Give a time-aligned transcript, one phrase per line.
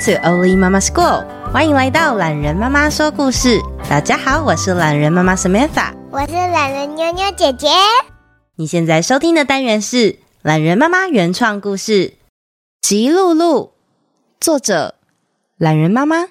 [0.00, 3.60] To Oli Mama School，欢迎来到懒人妈妈说故事。
[3.86, 7.68] 大家好，我是懒人妈妈 Samantha，我是懒人妞妞姐姐。
[8.56, 11.92] 你现在收听的单元是懒人妈妈原创故事
[12.80, 13.64] 《吉露露》，
[14.40, 14.94] 作者
[15.58, 16.28] 懒人妈妈。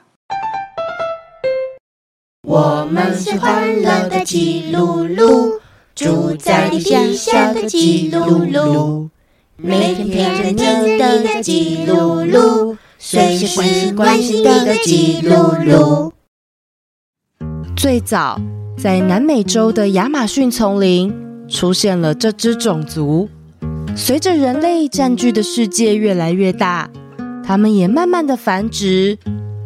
[2.48, 5.62] 我们是欢乐的吉露露，
[5.94, 9.10] 住在地下的吉露露，
[9.58, 16.14] 每天陪着你的吉露露，随时关心你的吉露露。
[17.74, 18.38] 最早，
[18.78, 21.16] 在南美洲的亚马逊丛林
[21.48, 23.30] 出现了这只种族。
[23.96, 26.90] 随着人类占据的世界越来越大，
[27.42, 29.18] 它们也慢慢的繁殖、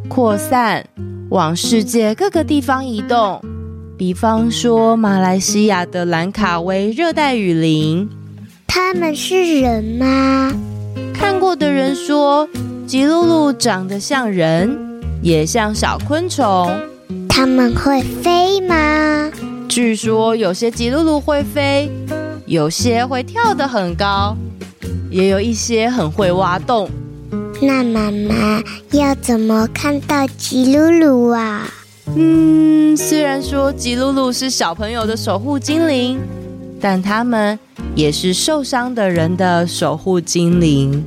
[0.07, 0.85] 扩散，
[1.29, 3.41] 往世界各个地方移动。
[3.97, 8.07] 比方说，马来西亚的兰卡威热带雨林。
[8.67, 10.51] 他们是人吗？
[11.15, 12.47] 看过的人说，
[12.85, 14.77] 吉露露长得像人，
[15.21, 16.69] 也像小昆虫。
[17.29, 19.31] 它们会飞吗？
[19.67, 21.89] 据说有些吉露露会飞，
[22.45, 24.35] 有些会跳得很高，
[25.09, 26.89] 也有一些很会挖洞。
[27.61, 28.61] 那妈妈
[28.91, 31.67] 要怎么看到吉露露啊？
[32.15, 36.19] 嗯，虽然说吉露露是小朋友的守护精灵，
[36.81, 37.57] 但他们
[37.95, 41.03] 也是受伤的人的守护精灵。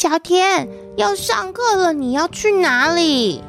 [0.00, 3.42] 小田，要上课了，你要去哪里？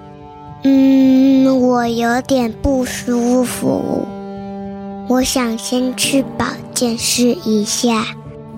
[0.64, 4.08] 嗯，我有点不舒服，
[5.08, 8.04] 我想先去保健室一下。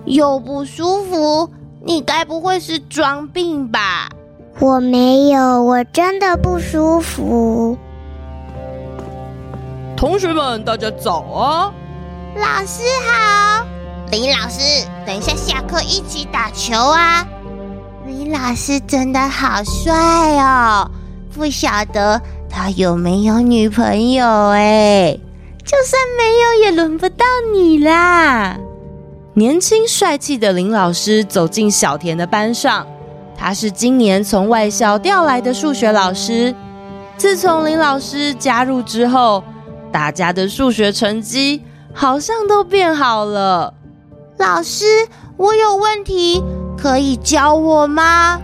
[0.05, 1.49] 有不舒服？
[1.83, 4.07] 你该不会是装病吧？
[4.61, 7.77] 我没有，我真的不舒服。
[9.97, 11.73] 同学们，大家早啊！
[12.37, 13.66] 老师好，
[14.11, 17.27] 林老师，等一下下课一起打球啊！
[18.41, 19.94] 林老师真的好帅
[20.38, 20.90] 哦。
[21.31, 22.19] 不晓得
[22.50, 25.16] 他有没有女朋友哎？
[25.63, 28.57] 就算没有，也轮不到你啦！
[29.35, 32.88] 年轻帅气的林老师走进小田的班上，
[33.38, 36.53] 他是今年从外校调来的数学老师。
[37.18, 39.44] 自从林老师加入之后，
[39.91, 41.63] 大家的数学成绩
[41.94, 43.75] 好像都变好了。
[44.40, 46.44] 老师，我有问题，
[46.81, 48.41] 可以教我吗？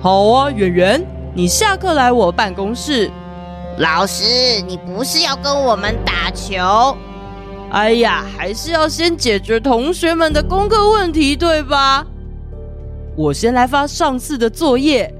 [0.00, 1.06] 好啊，圆圆。
[1.34, 3.10] 你下课来我办公室。
[3.78, 6.96] 老师，你不是要跟我们打球？
[7.70, 12.06] 哎呀，还是要先解决同学们的功课问题，对吧？
[13.14, 15.12] 我先来发上次的作业。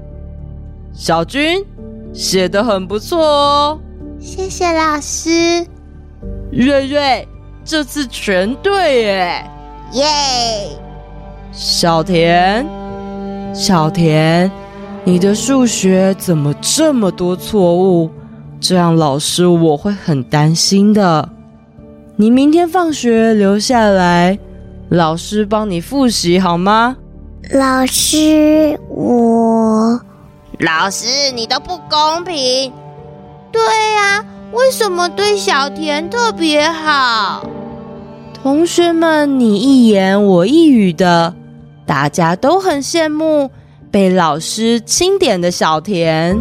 [0.93, 1.63] 小军
[2.11, 3.79] 写的很不错哦，
[4.19, 5.29] 谢谢老师。
[6.51, 7.27] 瑞瑞
[7.63, 9.51] 这次全对耶，
[9.91, 10.05] 耶！
[11.57, 12.67] 小田，
[13.53, 14.51] 小田。
[15.05, 18.09] 你的数学怎么这么多错误？
[18.59, 21.29] 这样老师我会很担心的。
[22.17, 24.37] 你明天放学留下来，
[24.89, 26.97] 老师帮你复习好吗？
[27.53, 29.97] 老师，我……
[30.59, 32.73] 老师，你都不公平。
[33.53, 37.45] 对呀，为什么对小田特别好？
[38.41, 41.33] 同学们你一言我一语的，
[41.85, 43.49] 大家都很羡慕。
[43.91, 46.37] 被老师钦点的小田，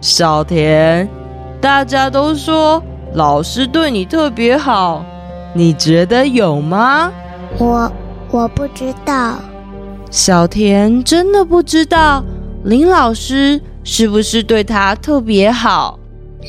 [0.00, 1.08] 小田，
[1.60, 2.82] 大家都说
[3.14, 5.04] 老师对你特别好，
[5.54, 7.12] 你觉得有吗？
[7.58, 7.92] 我
[8.32, 9.36] 我不知道。
[10.10, 12.24] 小田真的不知道
[12.64, 15.96] 林老师是不是对他特别好？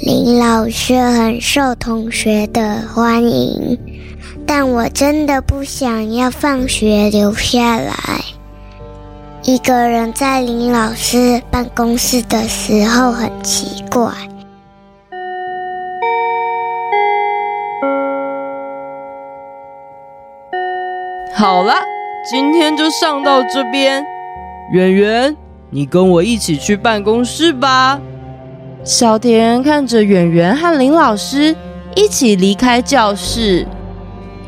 [0.04, 3.78] 林老师很受同学的欢迎，
[4.48, 7.94] 但我真的不想要放学留下来。
[9.44, 14.10] 一个人在林老师办公室的时候很奇怪。
[21.36, 21.76] 好了，
[22.32, 24.04] 今天就上到这边。
[24.72, 25.38] 圆圆，
[25.70, 28.00] 你跟我一起去办公室吧。
[28.84, 31.56] 小田看着圆圆和林老师
[31.96, 33.68] 一起离开教室，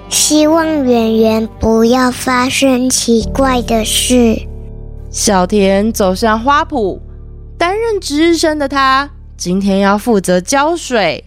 [0.09, 4.41] 希望圆圆不要发生奇怪的事。
[5.11, 7.00] 小田走向花圃，
[7.59, 11.25] 担任值日生的他，今天要负责浇水。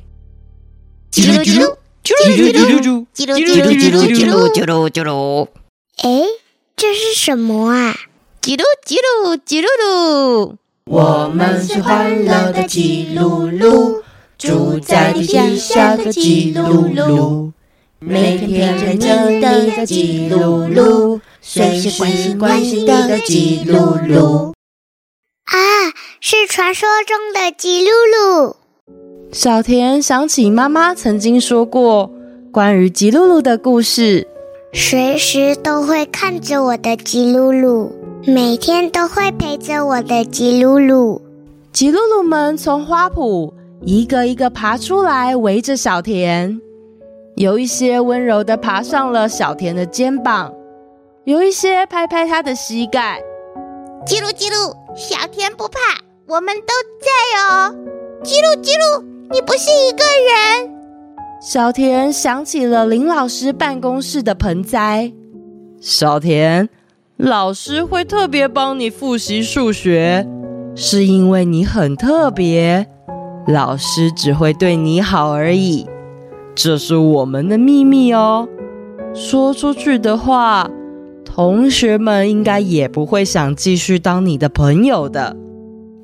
[1.13, 5.49] 吉露吉露，吉露吉露吉露吉露吉露吉露吉露吉露吉露。
[6.03, 6.23] 哎，
[6.75, 7.95] 这是什么啊？
[8.41, 10.55] 叽噜叽噜叽噜噜。
[10.87, 14.03] 我们是欢乐的叽噜噜，
[14.37, 17.53] 住在地下的吉噜噜，
[18.05, 24.53] 每天陪着你的吉噜噜，随时关心关心你的记录录。
[25.45, 25.57] 啊，
[26.21, 28.57] 是传说中的吉噜噜。
[29.31, 32.11] 小田想起妈妈曾经说过
[32.51, 34.27] 关于吉露露的故事，
[34.73, 37.93] 随时都会看着我的吉露露。
[38.27, 41.23] 每天都会陪着我的吉露露。
[41.73, 43.53] 吉露露们从花圃
[43.85, 46.61] 一个一个爬出来，围着小田。
[47.43, 50.55] 有一些温柔的爬上了小田的肩膀，
[51.25, 53.21] 有一些拍拍他的膝盖。
[54.07, 55.81] 吉噜吉噜，小田不怕，
[56.29, 57.75] 我们都在哦。
[58.23, 59.03] 吉噜吉噜，
[59.33, 60.71] 你不是一个人。
[61.41, 65.13] 小田想起了林老师办公室的盆栽。
[65.81, 66.69] 小田。
[67.17, 70.25] 老师会特别帮你复习数学，
[70.77, 72.87] 是因为你很特别。
[73.49, 75.87] 老师只会对你好而已，
[76.55, 78.49] 这是我们的秘密哦。
[79.15, 80.71] 说出去的话，
[81.25, 85.37] 同学们应该也不会想继续当你的朋友的。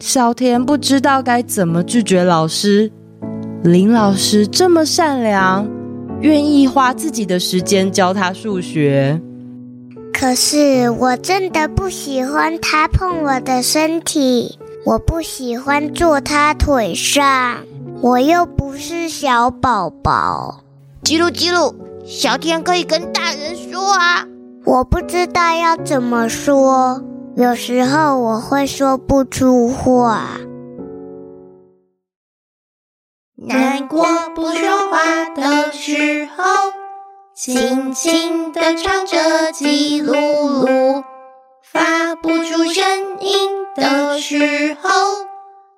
[0.01, 2.91] 小田不知道该怎么拒绝老师。
[3.65, 5.69] 林老师这么善良，
[6.21, 9.21] 愿意花自己的时间教他数学。
[10.13, 17.59] 可是我真的不喜欢他碰我的身体，我不喜欢坐他腿上，
[18.01, 20.61] 我又不是小宝宝。
[21.03, 21.75] 记录记录，
[22.05, 24.25] 小天可以跟大人说啊。
[24.65, 27.03] 我不知道要怎么说，
[27.35, 30.29] 有时候我会说不出话。
[33.35, 34.05] 难过
[34.35, 36.45] 不说话的时候。
[37.35, 41.05] 轻轻地唱着吉噜噜，
[41.63, 44.91] 发不出声音的时候，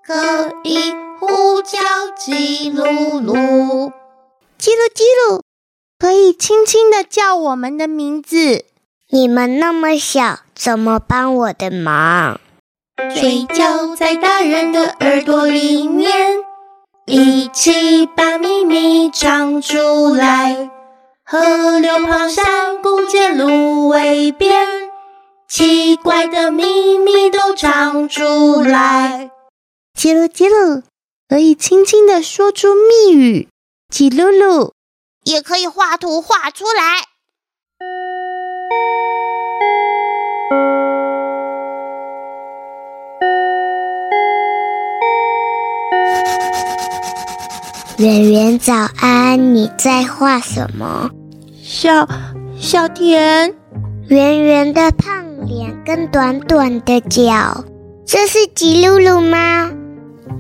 [0.02, 0.99] 可以呼
[1.62, 1.78] 叫
[2.16, 3.92] 吉噜噜。
[4.58, 5.40] 吉噜吉噜，
[5.98, 8.64] 可以轻轻的叫我们的名字。
[9.10, 12.38] 你们那么小，怎么帮我的忙？
[13.14, 16.44] 睡觉在大人的耳朵里面，
[17.06, 20.70] 一起把秘密唱出来。
[21.24, 24.66] 河流旁、山谷间、芦苇边，
[25.48, 29.30] 奇怪的秘密都唱出来。
[29.94, 30.82] 吉噜吉噜，
[31.30, 33.48] 可以轻轻的说出密语。
[33.88, 34.72] 吉噜噜，
[35.22, 37.04] 也可以画图画出来。
[47.98, 51.12] 圆圆早安，你在画什么？
[51.62, 52.08] 小
[52.58, 53.54] 小田，
[54.08, 57.64] 圆圆的胖脸跟短短的脚，
[58.04, 59.70] 这是吉露露吗？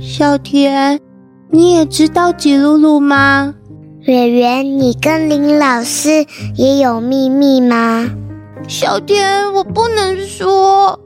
[0.02, 0.98] 小田，
[1.50, 3.54] 你也知道吉露露吗？
[4.00, 6.24] 圆圆，你跟林老师
[6.56, 8.08] 也有秘密吗？
[8.66, 10.98] 小田，我不能说。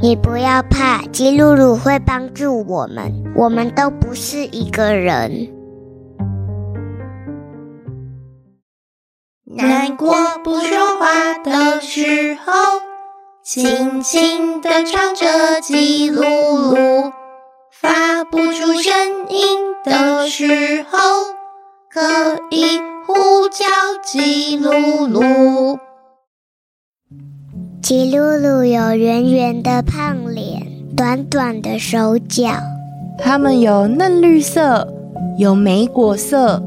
[0.00, 5.48] 你不要怕，吉露露会帮助我们，我们都不是一个人。
[9.44, 12.52] 难过不说话的时候，
[13.44, 17.12] 轻轻地唱着吉噜噜，
[17.80, 18.92] 发不出声
[19.28, 19.38] 音
[19.84, 20.98] 的时候，
[21.88, 22.00] 可
[22.50, 23.64] 以呼叫
[24.02, 25.78] 吉噜噜。
[27.80, 30.60] 吉噜噜有圆圆的胖脸，
[30.96, 32.50] 短短的手脚，
[33.16, 34.92] 它们有嫩绿色，
[35.38, 36.60] 有莓果色，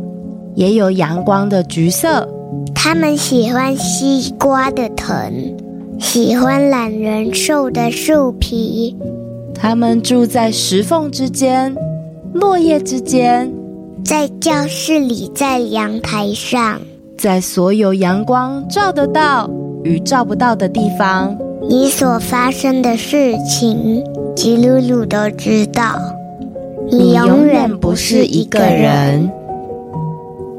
[0.56, 2.26] 也有阳光的橘色。
[2.74, 5.58] 它们喜欢西瓜的藤，
[6.00, 8.96] 喜欢懒人兽的树皮。
[9.62, 11.76] 他们住在石缝之间，
[12.34, 13.54] 落叶之间，
[14.04, 16.82] 在教室里，在阳台上，
[17.16, 19.48] 在所有阳光照得到
[19.84, 21.38] 与照不到的地方，
[21.70, 24.04] 你所发生的事情，
[24.36, 25.96] 吉鲁鲁都知道。
[26.90, 29.32] 你永远不是一个人。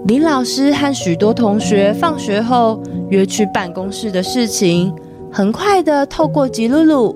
[0.06, 2.80] 林老师和许多同学放学后
[3.10, 4.94] 约去办公室的事情，
[5.32, 7.12] 很快的透过吉噜噜，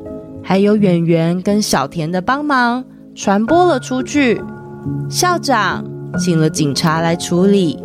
[0.49, 2.85] 还有演员跟小田的帮忙
[3.17, 4.41] 传播了出去。
[5.11, 5.85] 校长
[6.21, 7.83] 请了警察来处理。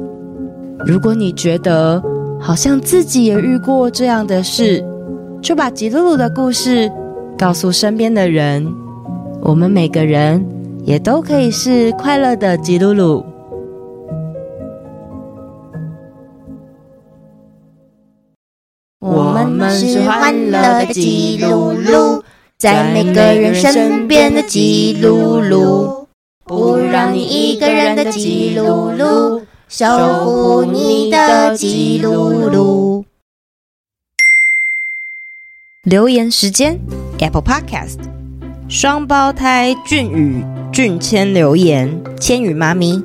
[0.86, 2.00] 如果你觉得
[2.39, 4.86] 好像自己也遇过这样的事，
[5.41, 6.91] 就把吉噜噜的故事
[7.36, 8.72] 告诉身边的人。
[9.41, 10.46] 我们每个人
[10.84, 13.25] 也都可以是快乐的吉噜噜。
[19.00, 22.21] 我们是欢乐的吉噜噜，
[22.62, 26.06] 在每个人身边的吉噜噜，
[26.46, 33.03] 不让你一个人的吉噜噜，守护你的吉噜噜。
[35.86, 36.80] 留言时间
[37.18, 37.98] ，Apple Podcast，
[38.70, 43.03] 双胞胎俊宇、俊谦留言，千羽妈咪，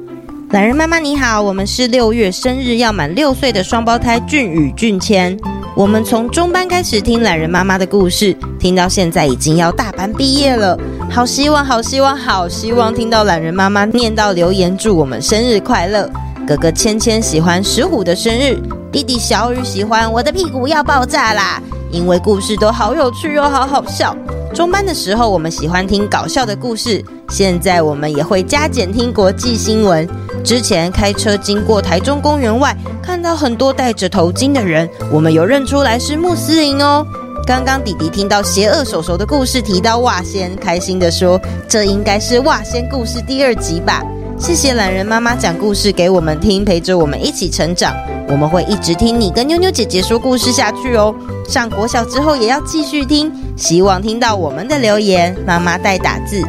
[0.50, 5.34] 懒人妈妈你好，我们是六月生日要满六岁的双胞胎俊宇、俊谦。
[5.76, 10.74] 我们从中班开始听懒人妈妈的故事，听到现在已经要大班毕业了，
[11.10, 16.10] 好希望，好希望，好希望听到懒人妈妈念到留言，祝我们生日快乐。
[16.48, 18.58] 哥哥芊芊喜欢石虎的生日，
[18.90, 24.16] 弟弟小雨喜欢我的屁股要爆炸啦，因为故事都好有趣哦，好好笑。
[24.54, 30.08] 中班的时候我们喜欢听搞笑的故事，现在我们也会加减听国际新闻。
[30.44, 37.04] 之前开车经过台中公园外，看到很多戴着头巾的人，我们有认出来是穆斯林哦。
[37.46, 44.02] 刚刚弟弟听到邪恶手手的故事，提到蛙仙，开心地说：“这应该是蛙仙故事第二集吧？”
[44.38, 47.94] 谢谢懒人妈妈讲故事给我们听，陪着我们一起成长。
[48.28, 51.14] 我们会一直听你跟妞妞姐姐说故事下去哦。
[51.48, 55.34] 上国小之后也要继续听，希望听到我们的留言。
[55.46, 56.42] 妈妈代打字，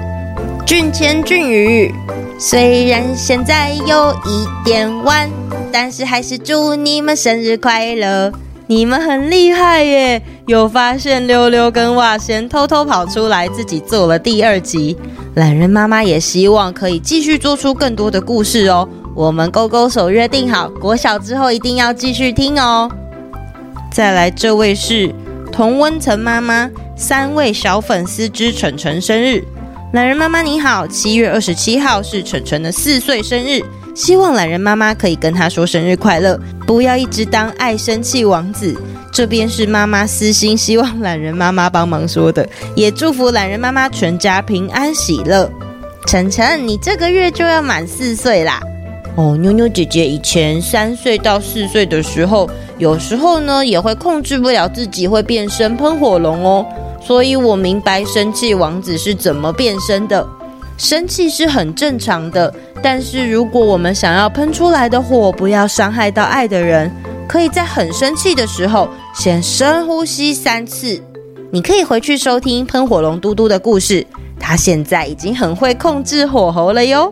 [0.67, 1.95] 俊谦俊宇。
[2.37, 5.29] 虽然现在有一点晚，
[5.71, 8.33] 但是还是祝你们生日快乐！
[8.67, 14.97] 你们很厉害耶，有发现溜溜跟袜仙偷偷跑出来，自己做了第二集。
[15.35, 18.89] 懒人妈妈也希望可以继续做出更多的故事哦。
[19.15, 22.91] 我们勾勾手约定好，国小之后一定要继续听哦。
[23.89, 25.15] 再来，这位是
[25.49, 29.41] 童温层妈妈，三位小粉丝之晨晨生日。
[29.97, 33.59] 懒人妈妈你好，七月二十七号是晨晨的四岁生日，
[33.95, 38.79] 希望懒人妈妈可以跟他说生日快乐，不要一直当爱生气王子。
[39.11, 45.51] 这边是妈妈私心，希望懒人妈妈帮忙说的，也祝福懒人妈妈全家平安喜乐。
[46.05, 48.61] 晨晨，你这个月就要满四岁啦。
[49.15, 56.63] 哦，妞妞姐姐以前三岁到四岁的时候，有时候呢也会控制不了自己，会变身喷火龙哦。
[57.07, 60.27] 所以我明白生气王子是怎么变身的。
[60.77, 66.91] 生气是很正常的，但是如果我们想要喷出来的火不要伤害到爱的人，
[67.25, 71.01] 可以在很生气的时候先深呼吸三次。
[71.49, 74.05] 你可以回去收听喷火龙嘟嘟的故事，
[74.37, 77.11] 他现在已经很会控制火候了哟。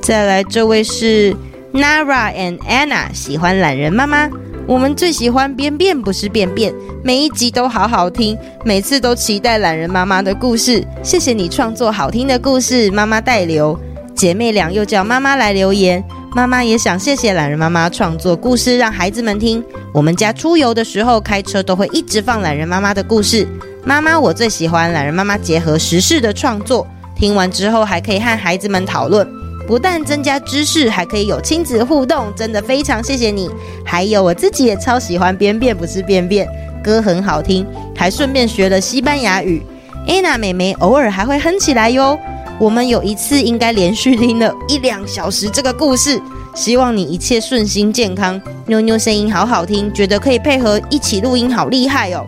[0.00, 1.34] 再来，这位是
[1.74, 4.30] Nara and Anna，喜欢懒人妈妈。
[4.70, 6.72] 我们最喜欢边边不是便便，
[7.02, 10.86] 每一集都好好听，每次都期待懒人妈妈的故事。
[11.02, 13.76] 谢谢你创作好听的故事，妈妈代留。
[14.14, 16.00] 姐妹俩又叫妈妈来留言，
[16.36, 19.60] 妈妈也想谢谢懒人妈妈创作故事让孩子们听。
[19.92, 23.48] 我们家出游的时候开车都会一直放懒人妈妈的故事。
[23.84, 26.86] 妈妈，我最喜欢懒人妈妈结合时事的创作，
[27.16, 29.28] 听完之后还可以和孩子们讨论。
[29.70, 33.48] 不但增加知识，还可以有亲子互动，真的非常谢谢你。
[33.84, 36.44] 还有我自己也超喜欢便便不是便便，
[36.82, 39.62] 歌很好听，还顺便学了西班牙语。
[40.08, 42.18] 安娜妹妹偶尔还会哼起来哟。
[42.58, 46.20] 我们有一次应该连续听了一两小时这个故事，
[46.52, 48.42] 希望你一切顺心健康。
[48.66, 52.26] 妞妞声音好好听，觉得可以配合一起录音，好厉害哦。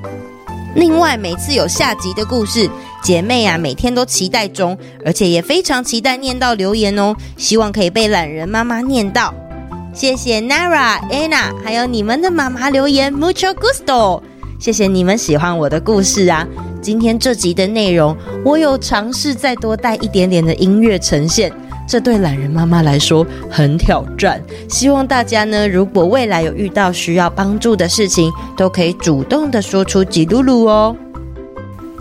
[0.77, 2.71] 另外，每次有下集的故事，
[3.03, 7.15] 姐妹啊，每天都期待中，而且也非常期待念到留言哦。
[7.37, 9.35] 希望可以被懒人妈妈念到。
[9.93, 14.23] 谢谢 Nara、Anna，还有你们的妈妈留言，Mucho gusto。
[14.59, 16.47] 谢谢你们喜欢我的故事啊。
[16.81, 21.53] 今天这集的内容，我有尝试再多带一点点的音乐呈现。
[21.89, 30.97] 这对懒人妈妈来说很挑战，希望大家呢，如果未来有遇到需要帮助的事情，都可以主动的说出吉噜噜哦。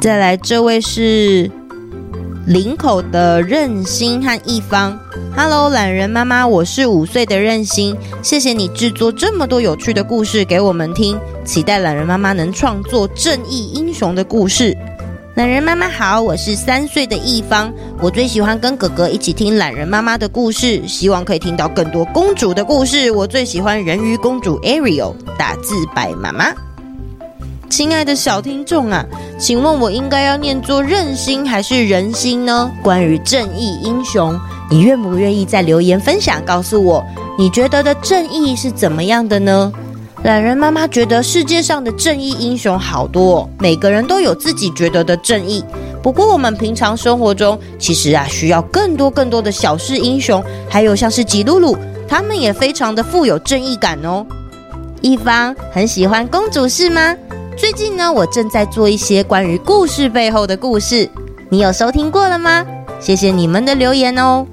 [0.01, 1.51] 再来，这位是
[2.48, 4.98] 林口的任心和一方
[5.38, 14.75] ，Hello，榄仁妈妈，我是五岁的任心，谢谢你制作这么多有趣的故事给我们听，期待懒人妈妈能创作正义英雄的故事。
[15.36, 23.12] 懒人妈妈好，我是三岁的一方，我最喜欢跟哥哥一起听懒人妈妈的故事，希望可以听到更多公主的故事。
[23.12, 26.51] 我最喜欢人鱼公主 Ariel，打字白妈妈。
[27.71, 29.05] 亲爱的小听众啊，
[29.39, 32.69] 请问我应该要念作任心还是人心呢？
[32.83, 34.37] 关于正义英雄，
[34.69, 37.01] 你愿不愿意在留言分享告诉我，
[37.37, 39.71] 你觉得的正义是怎么样的呢？
[40.23, 45.63] 懒人妈妈觉得世界上的正义英雄好多，每个人都有自己觉得的正义。
[46.03, 54.25] 不过我们平常生活中，其实啊需要更多更多的小事英雄，还有像是吉鲁鲁，他们也非常的富有正义感哦。
[54.99, 57.15] 一方很喜欢公主是吗？
[57.58, 61.10] 最近呢，我正在做一些关于故事背后的故事，
[61.50, 62.65] 你有收听过了吗？
[63.00, 64.46] 谢谢你们的留言哦。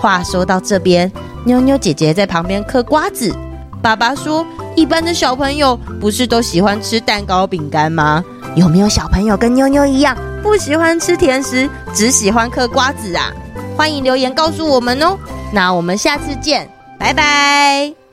[0.00, 1.10] 话说到这边，
[1.44, 3.34] 妞妞姐姐在旁边嗑瓜子。
[3.82, 8.22] 爸爸说，一般的小朋友不是都喜欢吃蛋糕、饼干吗？
[8.54, 13.32] 有没有小朋友跟妞妞一样，不喜欢吃甜食，只喜欢嗑瓜子啊？
[13.76, 15.16] 欢迎留言告诉我们哦。
[15.52, 18.05] 那我们下次见，拜拜。